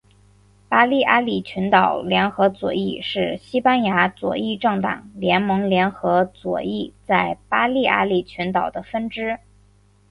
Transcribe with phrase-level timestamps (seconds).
[0.67, 9.37] 巴利阿里群岛联合左翼是西班牙左翼政党联盟联合左翼在巴利阿里群岛的分支。